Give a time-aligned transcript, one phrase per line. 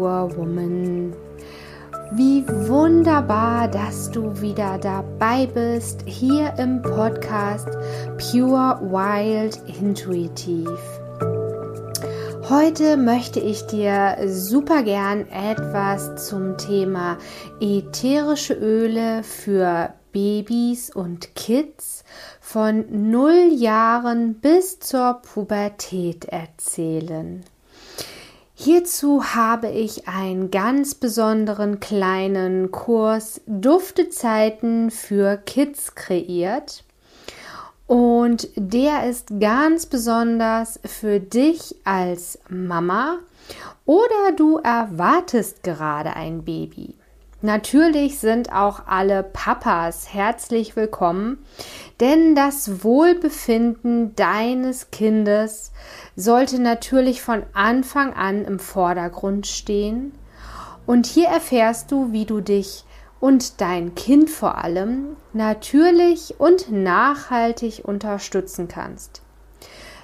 [0.00, 1.12] Pure Woman.
[2.12, 7.68] Wie wunderbar, dass du wieder dabei bist, hier im Podcast
[8.16, 10.70] Pure Wild Intuitiv.
[12.48, 17.18] Heute möchte ich dir super gern etwas zum Thema
[17.60, 22.04] ätherische Öle für Babys und Kids
[22.40, 27.44] von 0 Jahren bis zur Pubertät erzählen.
[28.62, 36.84] Hierzu habe ich einen ganz besonderen kleinen Kurs Duftezeiten für Kids kreiert.
[37.86, 43.20] Und der ist ganz besonders für dich als Mama
[43.86, 46.99] oder du erwartest gerade ein Baby.
[47.42, 51.38] Natürlich sind auch alle Papas herzlich willkommen,
[51.98, 55.72] denn das Wohlbefinden deines Kindes
[56.16, 60.12] sollte natürlich von Anfang an im Vordergrund stehen.
[60.84, 62.84] Und hier erfährst du, wie du dich
[63.20, 69.22] und dein Kind vor allem natürlich und nachhaltig unterstützen kannst.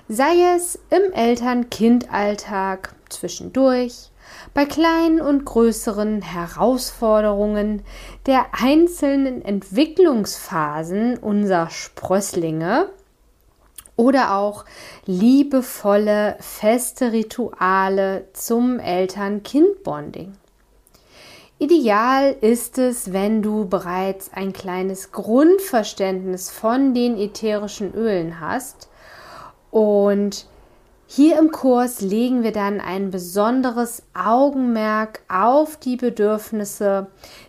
[0.08, 4.10] Sei es im Eltern-Kind-Alltag zwischendurch,
[4.54, 7.82] bei kleinen und größeren Herausforderungen
[8.26, 12.88] der einzelnen Entwicklungsphasen unserer Sprösslinge
[13.96, 14.64] oder auch
[15.06, 20.36] liebevolle, feste Rituale zum Eltern-Kind-Bonding.
[21.58, 28.90] Ideal ist es, wenn du bereits ein kleines Grundverständnis von den ätherischen Ölen hast
[29.70, 30.46] und
[31.06, 37.06] hier im Kurs legen wir dann ein besonderes Augenmerk auf die Bedürfnisse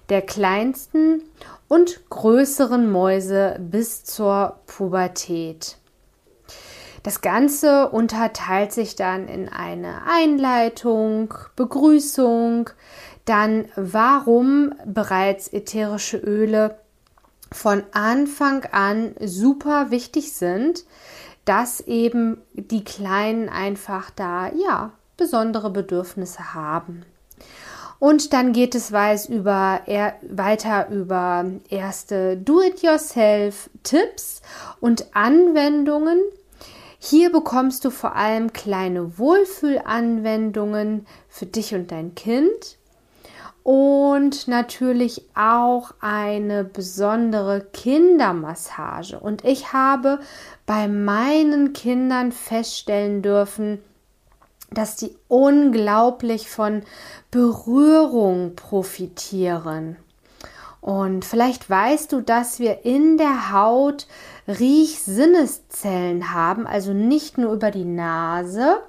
[0.10, 1.24] der kleinsten
[1.68, 5.78] und größeren Mäuse bis zur Pubertät.
[7.02, 12.70] Das Ganze unterteilt sich dann in eine Einleitung, Begrüßung,
[13.26, 16.78] dann warum bereits ätherische Öle
[17.52, 20.86] von Anfang an super wichtig sind,
[21.48, 27.06] dass eben die Kleinen einfach da, ja, besondere Bedürfnisse haben.
[28.00, 28.92] Und dann geht es
[29.30, 34.42] über, er, weiter über erste Do-it-yourself-Tipps
[34.82, 36.20] und Anwendungen.
[37.00, 42.78] Hier bekommst du vor allem kleine Wohlfühlanwendungen für dich und dein Kind
[43.68, 49.20] und natürlich auch eine besondere Kindermassage.
[49.20, 50.22] Und ich habe
[50.66, 53.84] bei meinen Kindern feststellen dürfen,
[54.72, 56.84] dass die unglaublich von
[57.30, 59.98] Berührung profitieren.
[60.80, 64.08] Und vielleicht weißt du, dass wir in der Haut
[64.48, 68.80] Riechsinneszellen haben, also nicht nur über die Nase,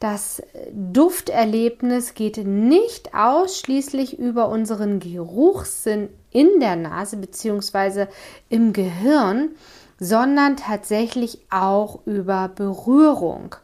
[0.00, 8.06] das Dufterlebnis geht nicht ausschließlich über unseren Geruchssinn in der Nase bzw.
[8.48, 9.50] im Gehirn,
[9.98, 13.56] sondern tatsächlich auch über Berührung.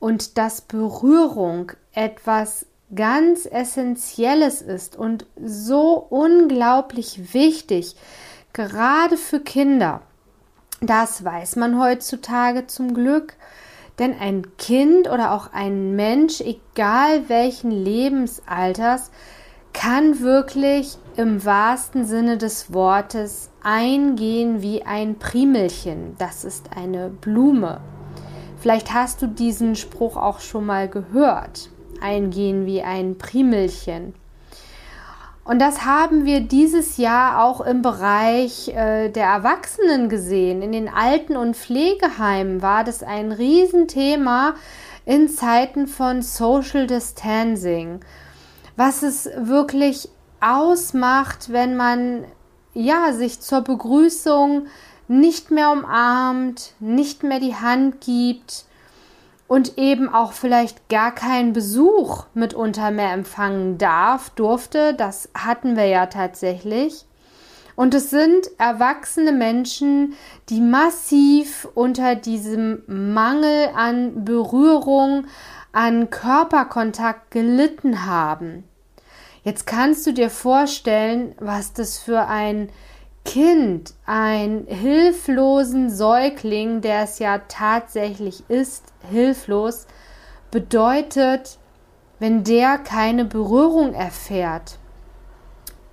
[0.00, 7.94] Und dass Berührung etwas ganz Essentielles ist und so unglaublich wichtig,
[8.52, 10.02] gerade für Kinder.
[10.80, 13.34] Das weiß man heutzutage zum Glück.
[13.98, 19.10] Denn ein Kind oder auch ein Mensch, egal welchen Lebensalters,
[19.72, 26.14] kann wirklich im wahrsten Sinne des Wortes eingehen wie ein Primelchen.
[26.18, 27.80] Das ist eine Blume.
[28.58, 31.70] Vielleicht hast du diesen Spruch auch schon mal gehört.
[32.00, 34.14] Eingehen wie ein Primelchen.
[35.44, 40.62] Und das haben wir dieses Jahr auch im Bereich äh, der Erwachsenen gesehen.
[40.62, 44.54] In den Alten- und Pflegeheimen war das ein Riesenthema
[45.04, 48.00] in Zeiten von Social Distancing.
[48.76, 50.08] Was es wirklich
[50.40, 52.24] ausmacht, wenn man
[52.72, 54.66] ja sich zur Begrüßung
[55.08, 58.64] nicht mehr umarmt, nicht mehr die Hand gibt,
[59.52, 64.94] und eben auch vielleicht gar keinen Besuch mitunter mehr empfangen darf, durfte.
[64.94, 67.04] Das hatten wir ja tatsächlich.
[67.76, 70.14] Und es sind erwachsene Menschen,
[70.48, 75.26] die massiv unter diesem Mangel an Berührung,
[75.70, 78.64] an Körperkontakt gelitten haben.
[79.44, 82.70] Jetzt kannst du dir vorstellen, was das für ein
[83.24, 89.86] Kind, einen hilflosen Säugling, der es ja tatsächlich ist, hilflos,
[90.50, 91.58] bedeutet,
[92.18, 94.78] wenn der keine Berührung erfährt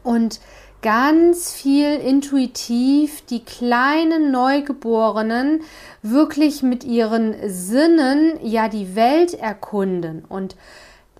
[0.03, 0.39] und
[0.81, 5.61] ganz viel intuitiv die kleinen Neugeborenen
[6.01, 10.55] wirklich mit ihren Sinnen ja die Welt erkunden und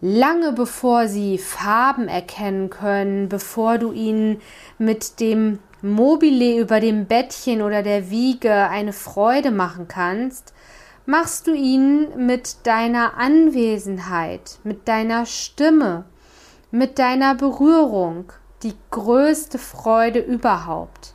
[0.01, 4.41] lange bevor sie Farben erkennen können, bevor du ihnen
[4.77, 10.53] mit dem Mobile über dem Bettchen oder der Wiege eine Freude machen kannst,
[11.05, 16.05] machst du ihnen mit deiner Anwesenheit, mit deiner Stimme,
[16.71, 18.31] mit deiner Berührung
[18.63, 21.13] die größte Freude überhaupt.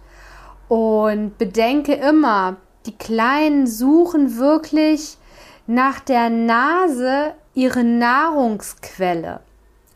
[0.69, 2.57] Und bedenke immer,
[2.87, 5.19] die Kleinen suchen wirklich
[5.67, 9.41] nach der Nase ihre Nahrungsquelle.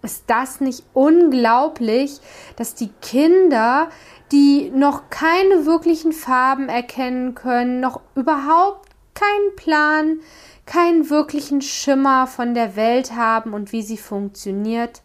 [0.03, 2.21] Ist das nicht unglaublich,
[2.57, 3.89] dass die Kinder,
[4.31, 10.21] die noch keine wirklichen Farben erkennen können, noch überhaupt keinen Plan,
[10.67, 15.03] keinen wirklichen Schimmer von der Welt haben und wie sie funktioniert,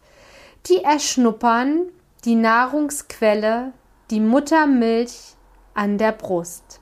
[0.66, 1.88] die erschnuppern
[2.24, 3.72] die Nahrungsquelle,
[4.10, 5.34] die Muttermilch
[5.74, 6.80] an der Brust.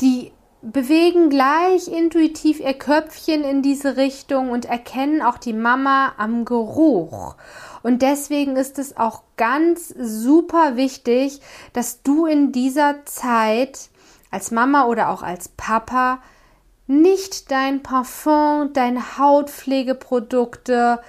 [0.00, 6.44] Die bewegen gleich intuitiv ihr Köpfchen in diese Richtung und erkennen auch die Mama am
[6.44, 7.36] Geruch.
[7.82, 11.40] Und deswegen ist es auch ganz super wichtig,
[11.72, 13.88] dass du in dieser Zeit
[14.30, 16.20] als Mama oder auch als Papa
[16.86, 21.00] nicht dein Parfum, deine Hautpflegeprodukte,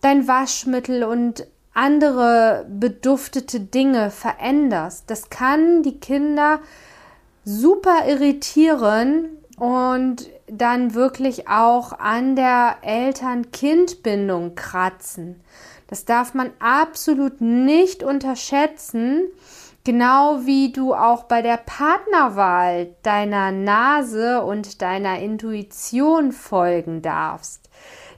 [0.00, 5.10] dein Waschmittel und andere beduftete Dinge veränderst.
[5.10, 6.60] Das kann die Kinder
[7.46, 15.40] super irritieren und dann wirklich auch an der Eltern-Kind-Bindung kratzen.
[15.86, 19.28] Das darf man absolut nicht unterschätzen,
[19.84, 27.70] genau wie du auch bei der Partnerwahl deiner Nase und deiner Intuition folgen darfst.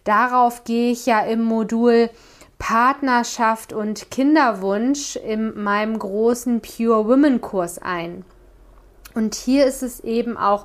[0.04, 2.08] Darauf gehe ich ja im Modul
[2.58, 8.25] Partnerschaft und Kinderwunsch in meinem großen Pure Women Kurs ein.
[9.19, 10.65] Und hier ist es eben auch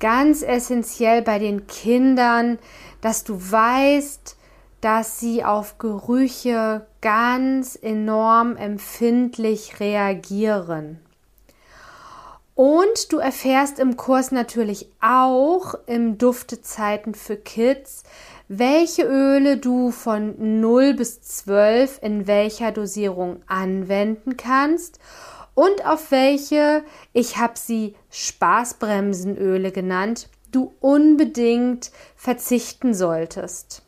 [0.00, 2.58] ganz essentiell bei den Kindern,
[3.00, 4.36] dass du weißt,
[4.80, 10.98] dass sie auf Gerüche ganz enorm empfindlich reagieren.
[12.56, 18.02] Und du erfährst im Kurs natürlich auch im Duftezeiten für Kids,
[18.48, 24.98] welche Öle du von 0 bis 12 in welcher Dosierung anwenden kannst
[25.54, 26.82] und auf welche,
[27.12, 33.82] ich habe sie Spaßbremsenöle genannt, du unbedingt verzichten solltest.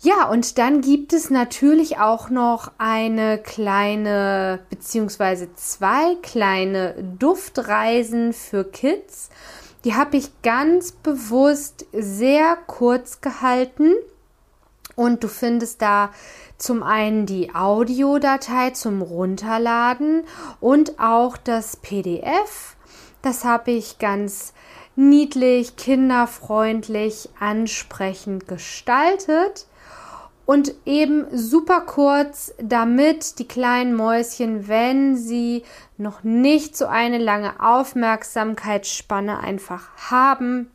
[0.00, 8.64] Ja, und dann gibt es natürlich auch noch eine kleine beziehungsweise zwei kleine Duftreisen für
[8.64, 9.28] Kids.
[9.84, 13.94] Die habe ich ganz bewusst sehr kurz gehalten
[14.98, 16.10] und du findest da
[16.58, 20.24] zum einen die Audiodatei zum Runterladen
[20.58, 22.76] und auch das PDF.
[23.22, 24.54] Das habe ich ganz
[24.96, 29.66] niedlich, kinderfreundlich, ansprechend gestaltet
[30.46, 35.62] und eben super kurz, damit die kleinen Mäuschen, wenn sie
[35.96, 40.72] noch nicht so eine lange Aufmerksamkeitsspanne einfach haben,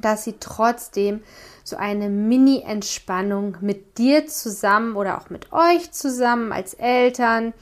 [0.00, 1.22] dass sie trotzdem
[1.64, 7.52] so eine Mini-Entspannung mit dir zusammen oder auch mit euch zusammen als Eltern,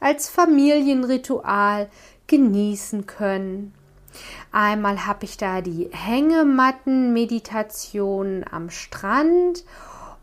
[0.00, 1.88] als Familienritual
[2.26, 3.72] genießen können.
[4.52, 9.64] Einmal habe ich da die Hängematten-Meditation am Strand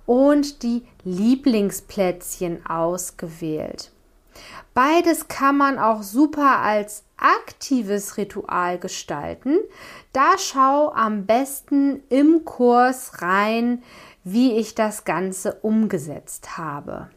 [0.05, 3.92] und die Lieblingsplätzchen ausgewählt.
[4.73, 9.59] Beides kann man auch super als aktives Ritual gestalten.
[10.13, 13.83] Da schau am besten im Kurs rein,
[14.23, 17.09] wie ich das Ganze umgesetzt habe.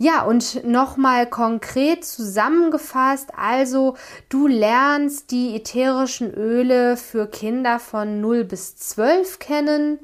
[0.00, 3.96] Ja, und nochmal konkret zusammengefasst, also
[4.28, 9.98] du lernst die ätherischen Öle für Kinder von 0 bis 12 kennen,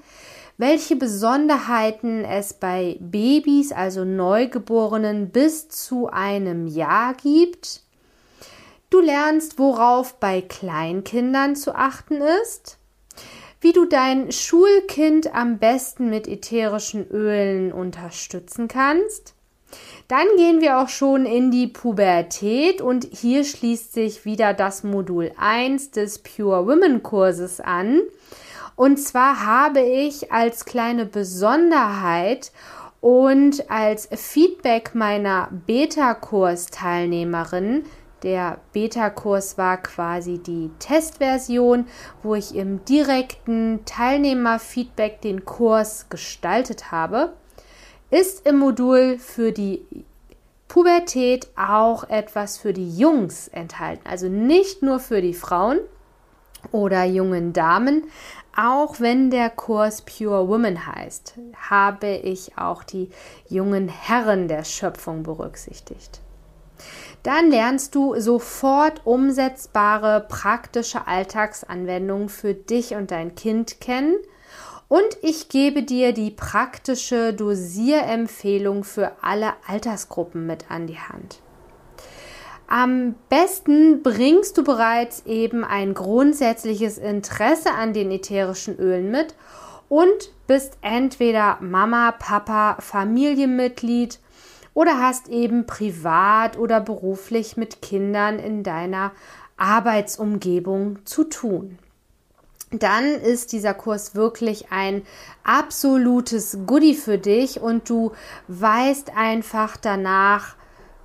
[0.56, 7.82] welche Besonderheiten es bei Babys, also Neugeborenen bis zu einem Jahr gibt.
[8.90, 12.78] Du lernst, worauf bei Kleinkindern zu achten ist,
[13.60, 19.34] wie du dein Schulkind am besten mit ätherischen Ölen unterstützen kannst.
[20.06, 25.32] Dann gehen wir auch schon in die Pubertät und hier schließt sich wieder das Modul
[25.36, 28.02] 1 des Pure Women Kurses an.
[28.76, 32.50] Und zwar habe ich als kleine Besonderheit
[33.00, 37.84] und als Feedback meiner Beta-Kurs-Teilnehmerin,
[38.22, 41.86] der Beta-Kurs war quasi die Testversion,
[42.22, 47.34] wo ich im direkten Teilnehmerfeedback den Kurs gestaltet habe,
[48.10, 49.84] ist im Modul für die
[50.68, 54.06] Pubertät auch etwas für die Jungs enthalten.
[54.08, 55.80] Also nicht nur für die Frauen,
[56.72, 58.04] oder jungen Damen.
[58.56, 61.34] Auch wenn der Kurs Pure Women heißt,
[61.68, 63.10] habe ich auch die
[63.48, 66.20] jungen Herren der Schöpfung berücksichtigt.
[67.24, 74.16] Dann lernst du sofort umsetzbare praktische Alltagsanwendungen für dich und dein Kind kennen.
[74.88, 81.40] Und ich gebe dir die praktische Dosierempfehlung für alle Altersgruppen mit an die Hand.
[82.76, 89.36] Am besten bringst du bereits eben ein grundsätzliches Interesse an den ätherischen Ölen mit
[89.88, 94.18] und bist entweder Mama, Papa, Familienmitglied
[94.74, 99.12] oder hast eben privat oder beruflich mit Kindern in deiner
[99.56, 101.78] Arbeitsumgebung zu tun.
[102.72, 105.02] Dann ist dieser Kurs wirklich ein
[105.44, 108.10] absolutes Goodie für dich und du
[108.48, 110.56] weißt einfach danach,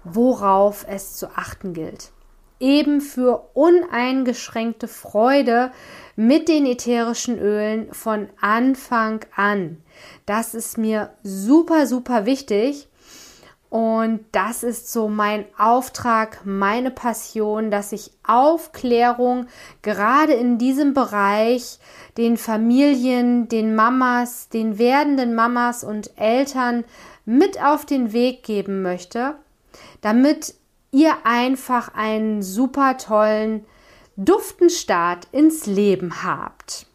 [0.04, 2.12] worauf es zu achten gilt.
[2.60, 5.72] Eben für uneingeschränkte Freude
[6.16, 9.78] mit den ätherischen Ölen von Anfang an.
[10.26, 12.90] Das ist mir super, super wichtig.
[13.70, 19.46] Und das ist so mein Auftrag, meine Passion, dass ich Aufklärung
[19.84, 21.78] gerade in diesem Bereich
[22.18, 26.84] den Familien, den Mamas, den werdenden Mamas und Eltern
[27.26, 29.36] mit auf den Weg geben möchte
[30.02, 30.56] damit
[30.92, 33.66] ihr einfach einen super tollen
[34.16, 36.86] Duftenstart ins Leben habt.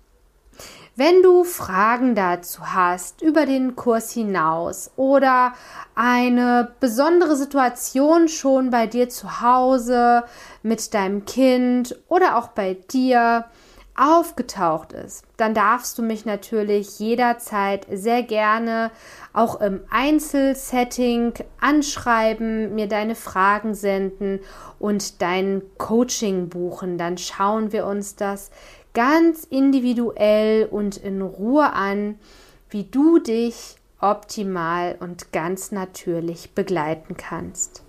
[0.97, 5.53] Wenn du Fragen dazu hast über den Kurs hinaus oder
[5.97, 10.23] eine besondere Situation schon bei dir zu Hause
[10.63, 13.47] mit deinem Kind oder auch bei dir,
[13.97, 18.91] aufgetaucht ist, dann darfst du mich natürlich jederzeit sehr gerne
[19.33, 24.41] auch im Einzelsetting anschreiben, mir deine Fragen senden
[24.79, 26.99] und dein Coaching buchen.
[26.99, 28.51] Dann schauen wir uns das
[28.95, 32.19] ganz individuell und in Ruhe an,
[32.71, 37.84] wie du dich optimal und ganz natürlich begleiten kannst.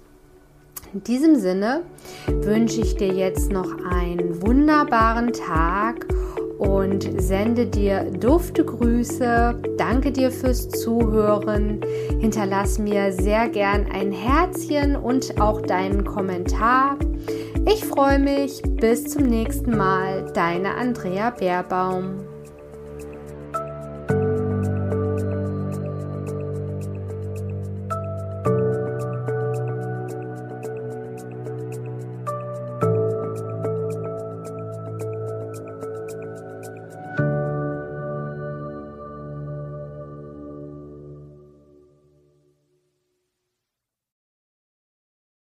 [0.96, 1.82] In diesem Sinne
[2.26, 6.08] wünsche ich dir jetzt noch einen wunderbaren Tag
[6.58, 9.62] und sende dir dufte Grüße.
[9.78, 11.82] Danke dir fürs Zuhören.
[12.22, 16.98] Hinterlass mir sehr gern ein Herzchen und auch deinen Kommentar.
[17.68, 18.62] Ich freue mich.
[18.80, 20.32] Bis zum nächsten Mal.
[20.34, 22.35] Deine Andrea Beerbaum.